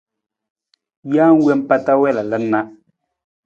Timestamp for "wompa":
1.45-1.75